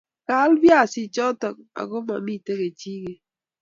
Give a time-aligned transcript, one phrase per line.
[0.27, 1.47] kaal viasik choto
[1.81, 3.21] agomamiten kijiket